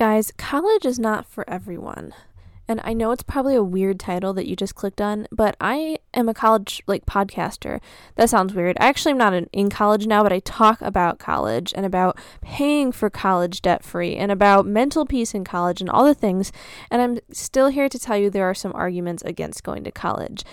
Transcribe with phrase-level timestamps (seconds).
[0.00, 2.14] Guys, college is not for everyone.
[2.66, 5.98] And I know it's probably a weird title that you just clicked on, but I
[6.14, 7.80] am a college like podcaster.
[8.16, 8.76] That sounds weird.
[8.80, 12.18] I actually am not in, in college now, but I talk about college and about
[12.40, 16.52] paying for college debt free and about mental peace in college and all the things.
[16.90, 20.44] And I'm still here to tell you there are some arguments against going to college.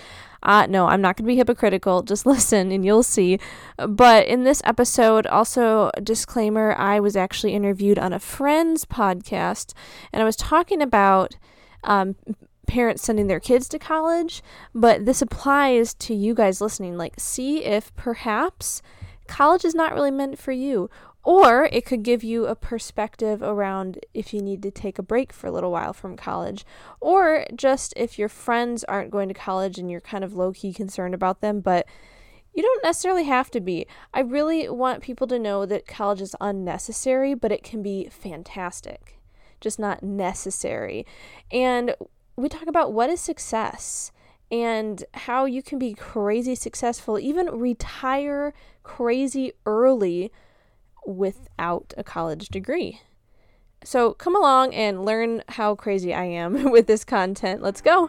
[0.42, 2.02] Uh, no, I'm not going to be hypocritical.
[2.08, 3.38] Just listen and you'll see.
[3.76, 9.74] But in this episode, also, disclaimer I was actually interviewed on a friend's podcast
[10.12, 11.36] and I was talking about
[11.84, 12.16] um,
[12.68, 14.42] parents sending their kids to college.
[14.74, 16.96] But this applies to you guys listening.
[16.96, 18.82] Like, see if perhaps
[19.26, 20.88] college is not really meant for you
[21.28, 25.30] or it could give you a perspective around if you need to take a break
[25.30, 26.64] for a little while from college.
[27.00, 30.72] Or just if your friends aren't going to college and you're kind of low key
[30.72, 31.86] concerned about them, but
[32.54, 33.86] you don't necessarily have to be.
[34.14, 39.20] I really want people to know that college is unnecessary, but it can be fantastic,
[39.60, 41.04] just not necessary.
[41.52, 41.94] And
[42.38, 44.12] we talk about what is success
[44.48, 50.30] and how you can be crazy successful, even retire crazy early
[51.04, 53.00] without a college degree.
[53.82, 57.60] So come along and learn how crazy I am with this content.
[57.60, 58.08] Let's go.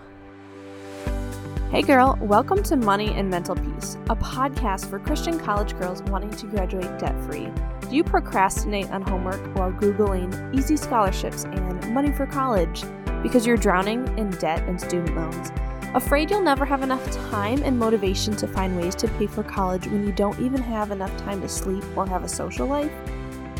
[1.71, 6.31] Hey girl, welcome to Money and Mental Peace, a podcast for Christian college girls wanting
[6.31, 7.49] to graduate debt free.
[7.89, 12.83] Do you procrastinate on homework while Googling easy scholarships and money for college
[13.21, 15.51] because you're drowning in debt and student loans?
[15.95, 19.87] Afraid you'll never have enough time and motivation to find ways to pay for college
[19.87, 22.91] when you don't even have enough time to sleep or have a social life?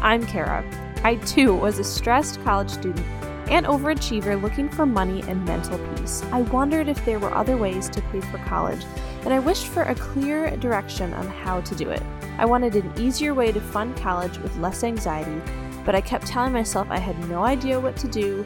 [0.01, 0.63] I'm Kara.
[1.03, 3.05] I too was a stressed college student
[3.49, 6.23] and overachiever looking for money and mental peace.
[6.31, 8.85] I wondered if there were other ways to pay for college,
[9.23, 12.03] and I wished for a clear direction on how to do it.
[12.37, 15.41] I wanted an easier way to fund college with less anxiety,
[15.83, 18.45] but I kept telling myself I had no idea what to do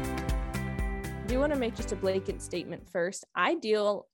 [1.31, 3.23] do want to make just a blanket statement first.
[3.33, 4.05] I deal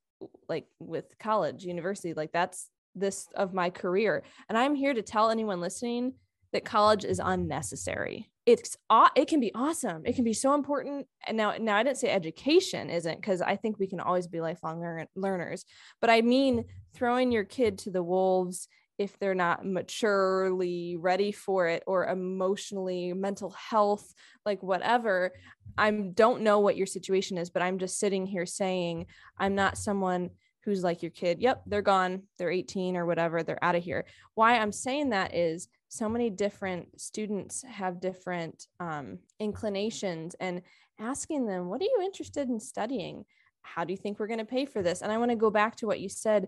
[0.48, 4.22] like with college, university, like that's this of my career.
[4.48, 6.14] And I'm here to tell anyone listening
[6.54, 8.30] that college is unnecessary.
[8.46, 8.78] It's
[9.16, 10.06] it can be awesome.
[10.06, 11.08] It can be so important.
[11.26, 14.40] And now now I didn't say education isn't because I think we can always be
[14.40, 15.66] lifelong lear- learners.
[16.00, 18.68] But I mean throwing your kid to the wolves
[18.98, 24.14] if they're not maturely ready for it or emotionally mental health
[24.46, 25.32] like whatever
[25.78, 29.06] i don't know what your situation is but i'm just sitting here saying
[29.38, 30.30] i'm not someone
[30.68, 34.06] who's like your kid yep they're gone they're 18 or whatever they're out of here.
[34.36, 40.62] Why i'm saying that is so many different students have different um, inclinations and
[41.00, 43.24] asking them what are you interested in studying?
[43.62, 45.02] How do you think we're going to pay for this?
[45.02, 46.48] And i want to go back to what you said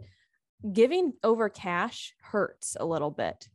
[0.74, 3.47] giving over cash hurts a little bit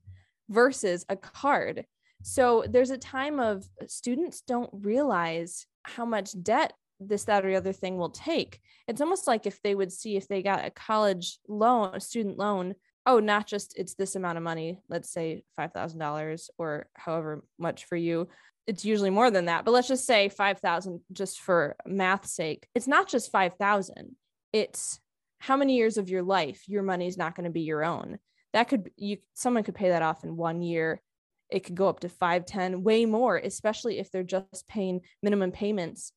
[0.48, 1.84] versus a card.
[2.22, 7.56] So there's a time of students don't realize how much debt this, that, or the
[7.56, 8.60] other thing will take.
[8.88, 12.38] It's almost like if they would see if they got a college loan, a student
[12.38, 12.74] loan,
[13.06, 17.96] oh, not just it's this amount of money, let's say $5,000 or however much for
[17.96, 18.28] you.
[18.66, 22.66] It's usually more than that, but let's just say 5,000 just for math's sake.
[22.74, 24.16] It's not just 5,000.
[24.54, 25.00] It's
[25.44, 28.18] how many years of your life your money is not going to be your own.
[28.54, 31.02] That could you someone could pay that off in one year.
[31.50, 35.52] It could go up to five ten way more especially if they're just paying minimum
[35.52, 36.12] payments.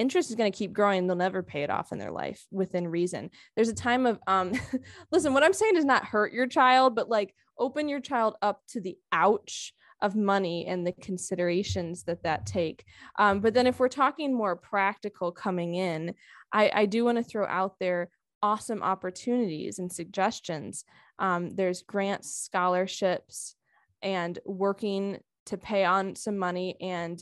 [0.00, 2.88] Interest is going to keep growing they'll never pay it off in their life within
[2.88, 3.30] reason.
[3.54, 4.52] There's a time of um
[5.12, 8.62] listen what i'm saying does not hurt your child but like open your child up
[8.70, 9.72] to the ouch
[10.02, 12.84] of money and the considerations that that take.
[13.18, 16.14] Um, but then if we're talking more practical coming in
[16.52, 18.10] i i do want to throw out there
[18.46, 20.84] awesome opportunities and suggestions.
[21.18, 23.56] Um, there's grants, scholarships,
[24.02, 26.76] and working to pay on some money.
[26.80, 27.20] And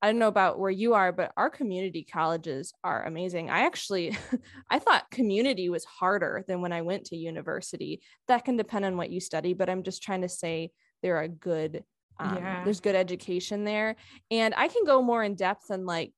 [0.00, 3.50] I don't know about where you are, but our community colleges are amazing.
[3.50, 4.16] I actually,
[4.70, 8.00] I thought community was harder than when I went to university.
[8.28, 10.70] That can depend on what you study, but I'm just trying to say
[11.02, 11.82] there are good,
[12.20, 12.62] um, yeah.
[12.62, 13.96] there's good education there.
[14.30, 16.12] And I can go more in depth and like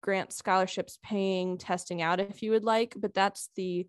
[0.00, 3.86] grant scholarships paying testing out if you would like but that's the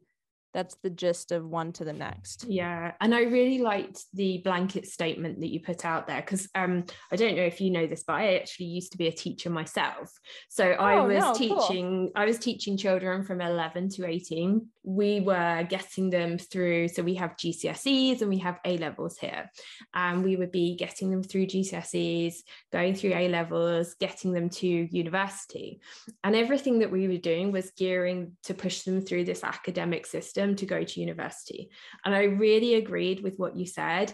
[0.54, 2.46] that's the gist of one to the next.
[2.48, 6.84] Yeah and i really liked the blanket statement that you put out there because um
[7.12, 9.50] i don't know if you know this but i actually used to be a teacher
[9.50, 10.12] myself.
[10.50, 12.12] So oh, i was no, teaching cool.
[12.16, 17.16] i was teaching children from 11 to 18 we were getting them through so we
[17.16, 19.50] have gcse's and we have a levels here.
[19.94, 24.68] And we would be getting them through gcse's going through a levels getting them to
[24.68, 25.82] university.
[26.24, 30.39] And everything that we were doing was gearing to push them through this academic system
[30.40, 31.70] them to go to university.
[32.04, 34.14] And I really agreed with what you said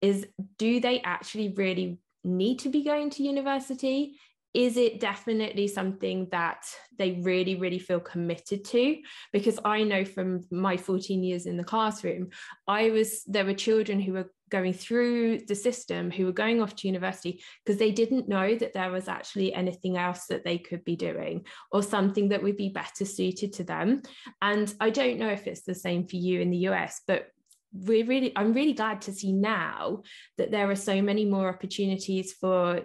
[0.00, 0.26] is
[0.58, 4.18] do they actually really need to be going to university?
[4.56, 6.64] Is it definitely something that
[6.98, 8.96] they really, really feel committed to?
[9.30, 12.30] Because I know from my 14 years in the classroom,
[12.66, 16.74] I was there were children who were going through the system who were going off
[16.76, 20.82] to university because they didn't know that there was actually anything else that they could
[20.84, 24.00] be doing or something that would be better suited to them
[24.40, 27.26] and i don't know if it's the same for you in the us but
[27.72, 30.00] we're really i'm really glad to see now
[30.38, 32.82] that there are so many more opportunities for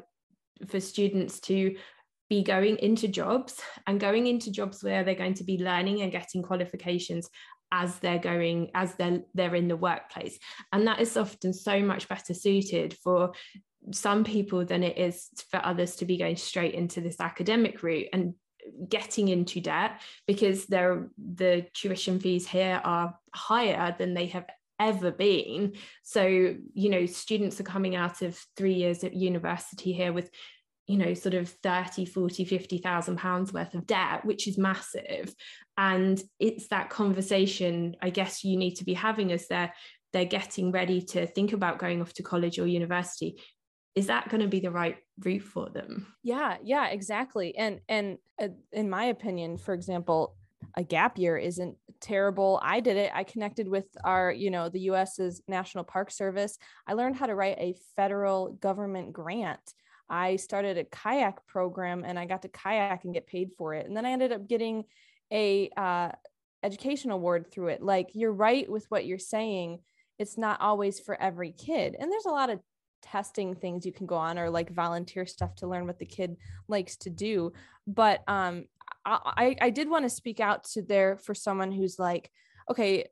[0.68, 1.76] for students to
[2.30, 6.12] be going into jobs and going into jobs where they're going to be learning and
[6.12, 7.30] getting qualifications
[7.74, 10.38] as they're going as they're they're in the workplace.
[10.72, 13.34] And that is often so much better suited for
[13.92, 18.08] some people than it is for others to be going straight into this academic route
[18.14, 18.36] and
[18.88, 24.46] getting into debt because they the tuition fees here are higher than they have
[24.82, 25.74] ever been.
[26.04, 30.30] So you know students are coming out of 3 years at university here with
[30.88, 35.34] you know sort of 30 40 50,000 pounds worth of debt which is massive.
[35.78, 39.74] And it's that conversation i guess you need to be having as they're
[40.14, 43.40] they're getting ready to think about going off to college or university.
[43.96, 46.14] Is that going to be the right route for them?
[46.24, 47.58] Yeah yeah exactly.
[47.58, 50.36] And and uh, in my opinion for example
[50.76, 52.60] a gap year isn't terrible.
[52.64, 53.12] I did it.
[53.14, 56.58] I connected with our, you know, the US's National Park Service.
[56.88, 59.74] I learned how to write a federal government grant
[60.12, 63.88] I started a kayak program and I got to kayak and get paid for it.
[63.88, 64.84] And then I ended up getting
[65.32, 66.10] a uh,
[66.64, 67.82] education award through it.
[67.82, 69.80] Like you're right with what you're saying.
[70.20, 71.96] It's not always for every kid.
[71.98, 72.60] And there's a lot of
[73.02, 76.36] testing things you can go on or like volunteer stuff to learn what the kid
[76.68, 77.54] likes to do.
[77.88, 78.66] But um,
[79.06, 82.30] I, I did want to speak out to there for someone who's like,
[82.70, 83.06] okay,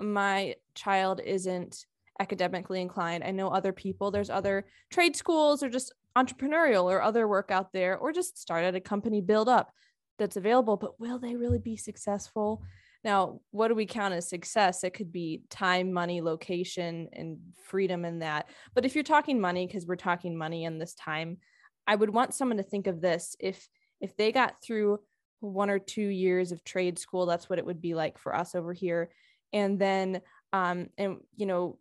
[0.00, 1.84] my child isn't
[2.18, 3.24] academically inclined.
[3.24, 7.72] I know other people, there's other trade schools or just entrepreneurial or other work out
[7.72, 9.72] there, or just start at a company, build up
[10.18, 10.76] that's available.
[10.76, 12.62] But will they really be successful?
[13.02, 14.84] Now, what do we count as success?
[14.84, 18.50] It could be time, money, location, and freedom in that.
[18.74, 21.38] But if you're talking money, because we're talking money in this time,
[21.86, 23.36] I would want someone to think of this.
[23.40, 23.66] If
[24.00, 24.98] if they got through
[25.40, 28.54] one or two years of trade school, that's what it would be like for us
[28.54, 29.10] over here.
[29.52, 30.20] And then
[30.52, 31.78] um, and you know,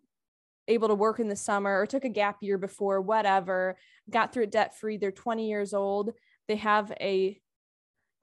[0.68, 3.78] able to work in the summer or took a gap year before, whatever,
[4.10, 4.98] got through it debt free.
[4.98, 6.12] They're 20 years old.
[6.48, 7.40] They have a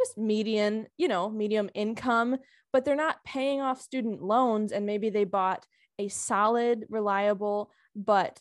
[0.00, 2.36] just median, you know, medium income,
[2.72, 4.72] but they're not paying off student loans.
[4.72, 5.66] And maybe they bought
[5.98, 8.40] a solid, reliable, but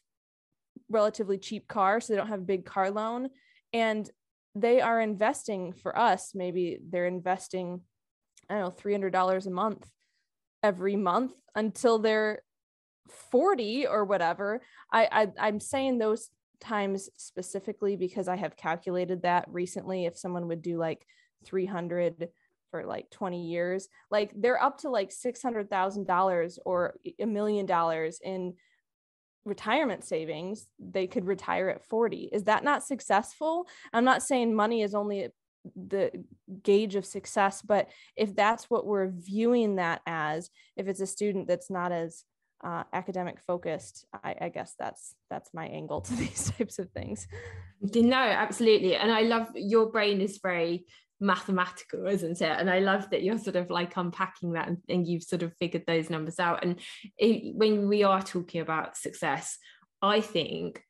[0.89, 1.99] relatively cheap car.
[1.99, 3.29] So they don't have a big car loan.
[3.73, 4.09] And
[4.55, 6.31] they are investing for us.
[6.33, 7.81] Maybe they're investing,
[8.49, 9.87] I don't know, $300 a month
[10.63, 12.41] every month until they're
[13.09, 14.61] 40 or whatever
[14.91, 20.47] I, I i'm saying those times specifically because i have calculated that recently if someone
[20.47, 21.05] would do like
[21.45, 22.29] 300
[22.71, 28.55] for like 20 years like they're up to like $600000 or a million dollars in
[29.45, 33.67] retirement savings they could retire at 40 is that not successful?
[33.93, 35.29] I'm not saying money is only
[35.75, 36.11] the
[36.61, 41.47] gauge of success but if that's what we're viewing that as if it's a student
[41.47, 42.23] that's not as
[42.63, 47.27] uh, academic focused I, I, guess that's that's my angle to these types of things.
[47.93, 48.95] No absolutely.
[48.95, 50.85] And i love your brain is very
[51.25, 52.59] mathematical isn't it?
[52.59, 55.53] And i love that you're sort of like unpacking that and, and you've sort of
[55.57, 56.63] figured those numbers out.
[56.63, 56.79] And
[57.17, 59.57] it, when we are talking about success
[60.01, 60.81] i think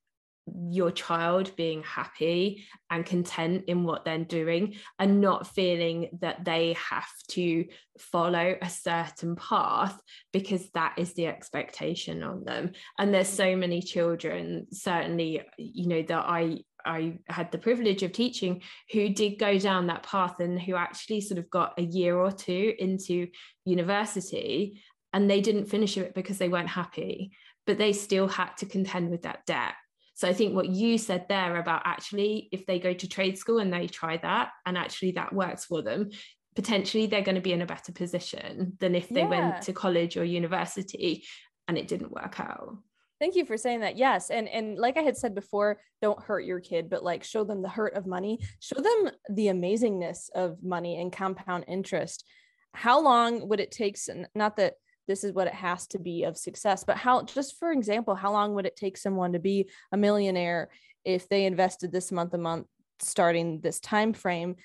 [0.70, 6.74] your child being happy and content in what they're doing and not feeling that they
[6.74, 7.66] have to
[7.98, 10.00] follow a certain path
[10.32, 12.72] because that is the expectation on them.
[13.00, 18.12] And there's so many children certainly you know that I I had the privilege of
[18.12, 18.62] teaching
[18.92, 22.32] who did go down that path and who actually sort of got a year or
[22.32, 23.28] two into
[23.66, 24.82] university
[25.14, 27.32] and they didn't finish it because they weren't happy
[27.66, 29.74] but they still had to contend with that debt
[30.16, 33.60] so I think what you said there about actually, if they go to trade school
[33.60, 36.10] and they try that and actually that works for them,
[36.56, 39.28] potentially they're going to be in a better position than if they yeah.
[39.28, 41.26] went to college or university
[41.68, 42.78] and it didn't work out.
[43.20, 43.98] Thank you for saying that.
[43.98, 44.30] Yes.
[44.30, 47.62] And and like I had said before, don't hurt your kid, but like show them
[47.62, 48.40] the hurt of money.
[48.60, 52.26] Show them the amazingness of money and compound interest.
[52.74, 53.98] How long would it take
[54.36, 54.74] not that
[55.08, 58.34] this is what it has to be of success, but how just for example, how
[58.34, 60.70] long would it take someone to be a millionaire
[61.06, 62.68] if they invested this month a month
[63.00, 64.56] starting this time frame?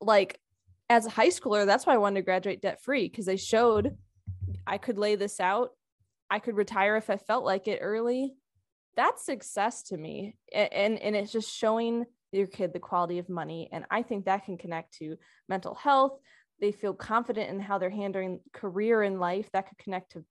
[0.00, 0.40] Like
[0.88, 3.98] as a high schooler, that's why I wanted to graduate debt free because they showed
[4.66, 5.70] I could lay this out
[6.30, 8.34] I could retire if I felt like it early.
[8.96, 10.36] That's success to me.
[10.52, 14.44] And and it's just showing your kid the quality of money and I think that
[14.44, 15.16] can connect to
[15.48, 16.18] mental health.
[16.60, 19.50] They feel confident in how they're handling career in life.
[19.52, 20.24] That could connect to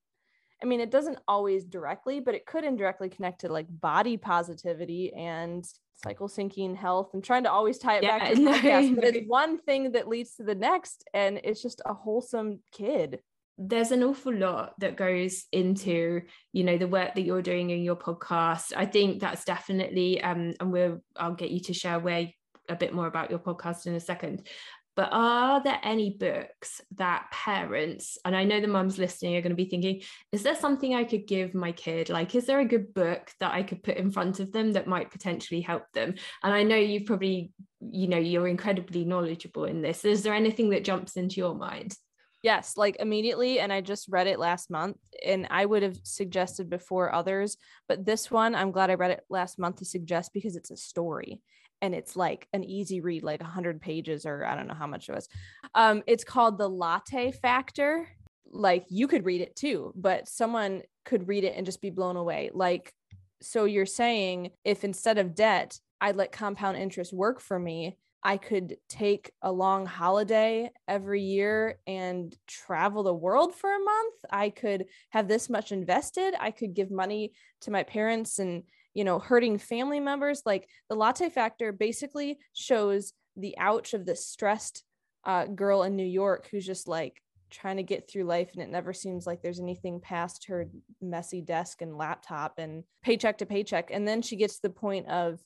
[0.62, 5.14] I mean, it doesn't always directly, but it could indirectly connect to like body positivity
[5.14, 5.66] and
[5.96, 7.12] cycle syncing health.
[7.14, 9.94] I'm trying to always tie it yeah, back to the podcast, but it's one thing
[9.94, 13.20] that leads to the next, and it's just a wholesome kid
[13.60, 16.22] there's an awful lot that goes into
[16.54, 18.72] you know the work that you're doing in your podcast.
[18.76, 22.30] I think that's definitely um and we'll i'll get you to share where
[22.70, 24.48] a bit more about your podcast in a second.
[24.96, 29.52] But are there any books that parents and i know the mums listening are going
[29.52, 30.02] to be thinking
[30.34, 32.10] is there something i could give my kid?
[32.10, 34.88] Like is there a good book that i could put in front of them that
[34.88, 36.16] might potentially help them?
[36.44, 37.52] And i know you've probably
[37.82, 40.06] you know you're incredibly knowledgeable in this.
[40.06, 41.94] Is there anything that jumps into your mind
[42.42, 43.60] Yes, like immediately.
[43.60, 48.06] And I just read it last month and I would have suggested before others, but
[48.06, 51.42] this one, I'm glad I read it last month to suggest because it's a story
[51.82, 55.10] and it's like an easy read, like 100 pages or I don't know how much
[55.10, 55.28] it was.
[55.76, 58.08] Um, it's called The Latte Factor.
[58.52, 62.16] Like you could read it too, but someone could read it and just be blown
[62.16, 62.52] away.
[62.54, 62.94] Like,
[63.42, 68.38] so you're saying if instead of debt, I'd let compound interest work for me, I
[68.38, 74.16] could take a long holiday every year and travel the world for a month.
[74.30, 76.34] I could have this much invested.
[76.40, 80.42] I could give money to my parents and, you know, hurting family members.
[80.46, 84.84] Like the latte factor basically shows the ouch of this stressed
[85.24, 88.70] uh, girl in New York who's just like trying to get through life and it
[88.70, 90.70] never seems like there's anything past her
[91.02, 93.90] messy desk and laptop and paycheck to paycheck.
[93.92, 95.40] And then she gets to the point of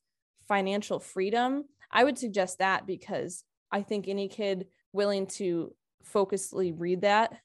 [0.47, 5.73] financial freedom I would suggest that because I think any kid willing to
[6.11, 7.37] focusedly read that,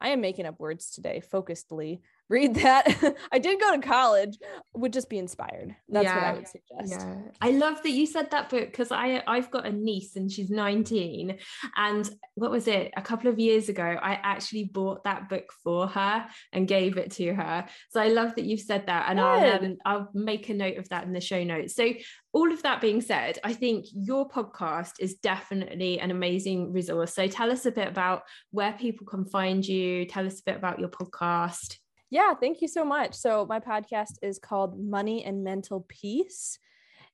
[0.00, 3.16] I am making up words today, focusedly read that.
[3.32, 4.36] I did go to college,
[4.74, 5.74] would just be inspired.
[5.88, 7.06] That's yeah, what I would suggest.
[7.06, 7.16] Yeah.
[7.40, 10.50] I love that you said that book because I I've got a niece and she's
[10.50, 11.38] 19.
[11.76, 12.92] And what was it?
[12.96, 17.12] A couple of years ago, I actually bought that book for her and gave it
[17.12, 17.66] to her.
[17.90, 19.06] So I love that you've said that.
[19.08, 21.74] And I'll um, I'll make a note of that in the show notes.
[21.74, 21.92] So
[22.32, 27.14] all of that being said, I think your podcast is definitely an amazing resource.
[27.14, 30.04] So tell us a bit about where people can find you.
[30.04, 31.78] Tell us a bit about your podcast.
[32.10, 33.14] Yeah, thank you so much.
[33.14, 36.58] So, my podcast is called Money and Mental Peace.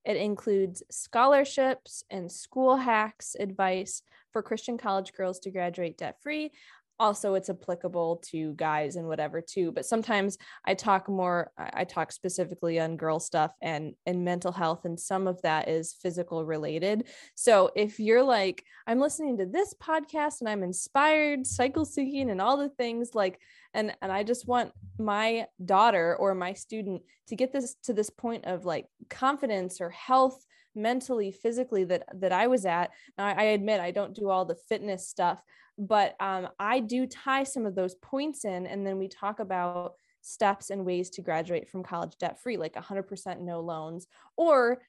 [0.05, 6.53] It includes scholarships and school hacks, advice for Christian college girls to graduate debt free,
[7.01, 12.13] also it's applicable to guys and whatever too but sometimes i talk more i talk
[12.13, 17.05] specifically on girl stuff and and mental health and some of that is physical related
[17.35, 22.41] so if you're like i'm listening to this podcast and i'm inspired cycle syncing, and
[22.41, 23.41] all the things like
[23.75, 28.11] and and i just want my daughter or my student to get this to this
[28.11, 32.91] point of like confidence or health mentally physically that that i was at.
[33.19, 35.43] Now i admit i don't do all the fitness stuff
[35.77, 39.95] but um, i do tie some of those points in and then we talk about
[40.21, 44.81] steps and ways to graduate from college debt free like 100% no loans or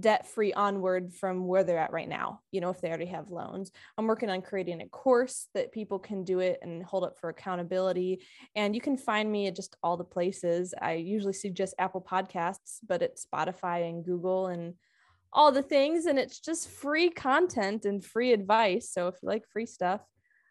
[0.00, 3.30] debt free onward from where they're at right now you know if they already have
[3.30, 3.70] loans.
[3.96, 7.30] I'm working on creating a course that people can do it and hold up for
[7.30, 8.22] accountability.
[8.56, 10.74] And you can find me at just all the places.
[10.80, 14.74] I usually suggest apple podcasts but it's spotify and google and
[15.32, 18.90] all the things and it's just free content and free advice.
[18.90, 20.00] So if you like free stuff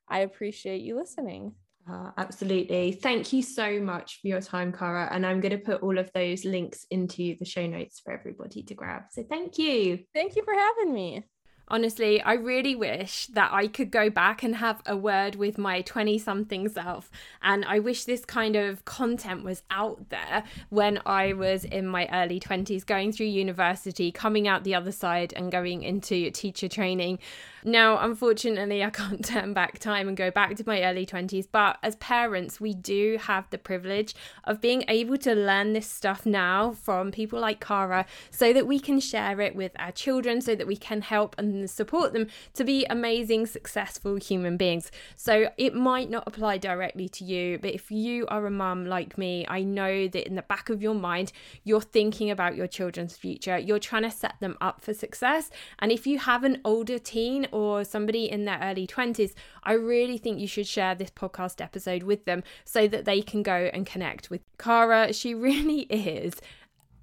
[0.10, 1.53] i appreciate you listening
[1.89, 2.91] uh, absolutely.
[2.91, 5.10] Thank you so much for your time, Cara.
[5.12, 8.63] And I'm going to put all of those links into the show notes for everybody
[8.63, 9.03] to grab.
[9.12, 10.00] So thank you.
[10.13, 11.24] Thank you for having me.
[11.70, 15.82] Honestly, I really wish that I could go back and have a word with my
[15.82, 17.12] 20 something self.
[17.41, 22.08] And I wish this kind of content was out there when I was in my
[22.13, 27.20] early 20s, going through university, coming out the other side, and going into teacher training.
[27.64, 31.78] Now, unfortunately, I can't turn back time and go back to my early 20s, but
[31.84, 36.72] as parents, we do have the privilege of being able to learn this stuff now
[36.72, 40.68] from people like Cara so that we can share it with our children, so that
[40.68, 44.92] we can help and support them to be amazing, successful human beings.
[45.16, 49.18] So it might not apply directly to you, but if you are a mum like
[49.18, 51.32] me, I know that in the back of your mind,
[51.64, 53.58] you're thinking about your children's future.
[53.58, 55.50] You're trying to set them up for success.
[55.80, 60.18] And if you have an older teen or somebody in their early 20s, I really
[60.18, 63.86] think you should share this podcast episode with them so that they can go and
[63.86, 65.13] connect with Cara.
[65.13, 66.42] She really is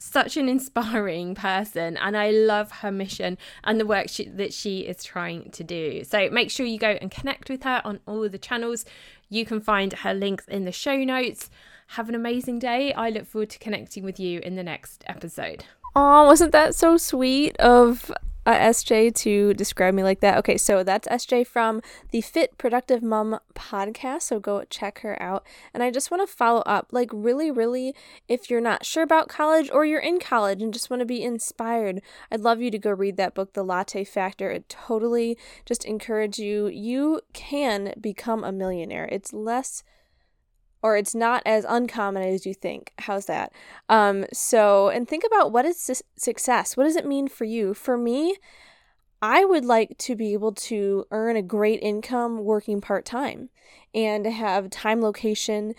[0.04, 4.80] such an inspiring person and I love her mission and the work she, that she
[4.80, 6.04] is trying to do.
[6.04, 8.84] So make sure you go and connect with her on all the channels.
[9.30, 11.50] You can find her links in the show notes.
[11.88, 12.92] Have an amazing day.
[12.92, 15.64] I look forward to connecting with you in the next episode.
[15.96, 18.12] Oh, wasn't that so sweet of
[18.46, 20.38] uh, SJ to describe me like that.
[20.38, 24.22] Okay, so that's SJ from the Fit Productive Mom podcast.
[24.22, 25.44] So go check her out.
[25.72, 27.94] And I just want to follow up like, really, really,
[28.28, 31.22] if you're not sure about college or you're in college and just want to be
[31.22, 34.50] inspired, I'd love you to go read that book, The Latte Factor.
[34.50, 36.68] It totally just encourage you.
[36.68, 39.08] You can become a millionaire.
[39.10, 39.82] It's less
[40.84, 42.92] or it's not as uncommon as you think.
[42.98, 43.50] How's that?
[43.88, 46.76] Um, so, and think about what is su- success?
[46.76, 47.72] What does it mean for you?
[47.72, 48.36] For me,
[49.22, 53.48] I would like to be able to earn a great income working part time
[53.94, 55.74] and have time, location,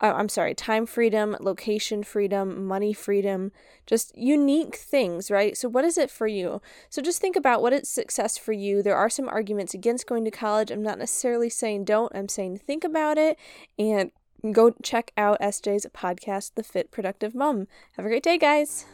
[0.00, 3.52] uh, I'm sorry, time freedom, location freedom, money freedom,
[3.86, 5.58] just unique things, right?
[5.58, 6.62] So, what is it for you?
[6.88, 8.82] So, just think about what is success for you.
[8.82, 10.70] There are some arguments against going to college.
[10.70, 13.38] I'm not necessarily saying don't, I'm saying think about it
[13.78, 14.10] and
[14.50, 17.68] go check out SJ's podcast, The Fit Productive Mom.
[17.96, 18.86] Have a great day, guys.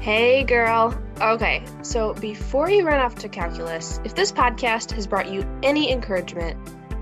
[0.00, 0.94] Hey, girl.
[1.22, 5.90] Okay, so before you run off to calculus, if this podcast has brought you any
[5.90, 6.58] encouragement,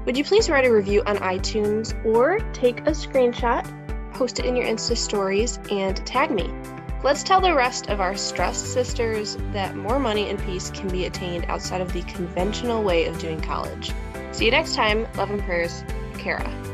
[0.07, 3.64] would you please write a review on iTunes or take a screenshot,
[4.14, 6.49] post it in your Insta stories, and tag me?
[7.02, 11.07] Let's tell the rest of our stressed sisters that more money and peace can be
[11.07, 13.90] attained outside of the conventional way of doing college.
[14.31, 15.09] See you next time.
[15.16, 15.83] Love and prayers.
[16.23, 16.72] Kara.